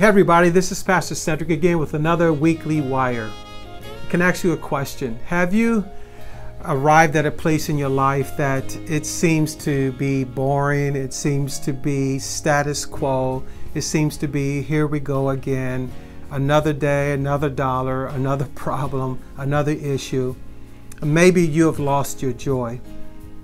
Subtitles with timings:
[0.00, 3.30] Hey, everybody, this is Pastor Cedrick again with another weekly wire.
[3.82, 5.18] I can ask you a question.
[5.26, 5.84] Have you
[6.64, 11.58] arrived at a place in your life that it seems to be boring, it seems
[11.58, 13.44] to be status quo,
[13.74, 15.92] it seems to be here we go again,
[16.30, 20.34] another day, another dollar, another problem, another issue?
[21.02, 22.80] Maybe you have lost your joy.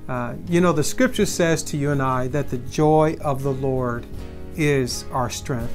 [0.09, 3.53] Uh, you know, the scripture says to you and I that the joy of the
[3.53, 4.07] Lord
[4.57, 5.75] is our strength.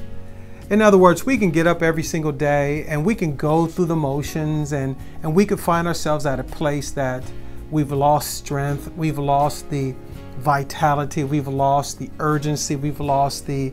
[0.72, 3.84] In other words, we can get up every single day and we can go through
[3.84, 7.22] the motions and, and we could find ourselves at a place that
[7.70, 9.94] we've lost strength, we've lost the
[10.38, 13.70] vitality, we've lost the urgency, we've lost the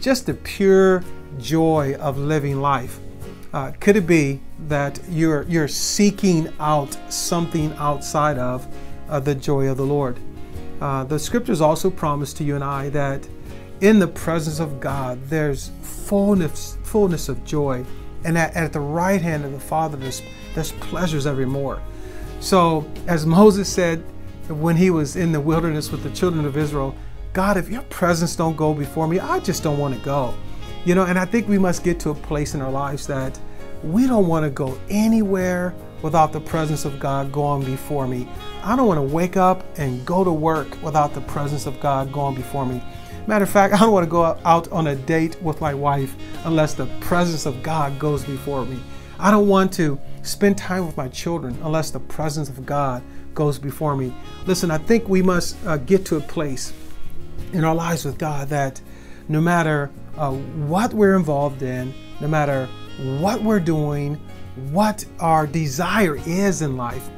[0.00, 1.04] just the pure
[1.38, 2.98] joy of living life.
[3.52, 8.66] Uh, could it be that you're you're seeking out something outside of
[9.08, 10.18] uh, the joy of the Lord?
[10.80, 13.24] Uh, the scriptures also promise to you and I that
[13.80, 17.84] in the presence of God, there's fullness, fullness of joy.
[18.24, 20.22] And at, at the right hand of the Father, there's,
[20.54, 21.82] there's pleasures evermore.
[22.40, 24.02] So, as Moses said
[24.48, 26.94] when he was in the wilderness with the children of Israel,
[27.32, 30.34] God, if your presence don't go before me, I just don't want to go.
[30.84, 33.38] You know, and I think we must get to a place in our lives that
[33.82, 38.28] we don't want to go anywhere without the presence of God going before me.
[38.62, 42.12] I don't want to wake up and go to work without the presence of God
[42.12, 42.82] going before me.
[43.26, 46.14] Matter of fact, I don't want to go out on a date with my wife
[46.44, 48.78] unless the presence of God goes before me.
[49.18, 53.02] I don't want to spend time with my children unless the presence of God
[53.34, 54.14] goes before me.
[54.46, 56.72] Listen, I think we must uh, get to a place
[57.52, 58.80] in our lives with God that
[59.28, 62.68] no matter uh, what we're involved in, no matter
[63.18, 64.20] what we're doing,
[64.70, 67.08] what our desire is in life,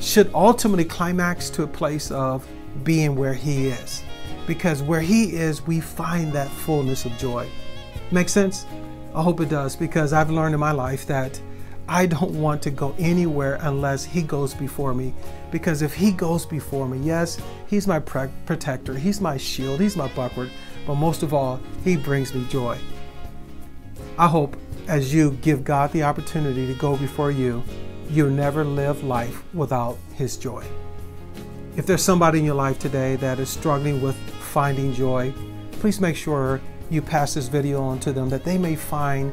[0.00, 2.46] should ultimately climax to a place of
[2.84, 4.02] being where He is
[4.46, 7.48] because where He is, we find that fullness of joy.
[8.10, 8.66] Make sense?
[9.14, 11.40] I hope it does because I've learned in my life that
[11.88, 15.14] I don't want to go anywhere unless He goes before me.
[15.50, 20.08] Because if He goes before me, yes, He's my protector, He's my shield, He's my
[20.08, 20.48] buckler,
[20.86, 22.78] but most of all, He brings me joy.
[24.18, 27.62] I hope as you give God the opportunity to go before you,
[28.08, 30.64] you'll never live life without His joy.
[31.76, 35.32] If there's somebody in your life today that is struggling with finding joy,
[35.72, 39.32] please make sure you pass this video on to them that they may find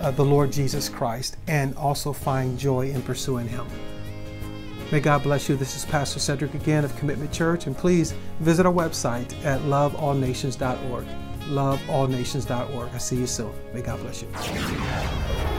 [0.00, 3.66] uh, the Lord Jesus Christ and also find joy in pursuing Him.
[4.90, 5.56] May God bless you.
[5.56, 11.27] This is Pastor Cedrick again of Commitment Church, and please visit our website at loveallnations.org.
[11.48, 12.90] Loveallnations.org.
[12.94, 13.52] I see you soon.
[13.72, 15.57] May God bless you.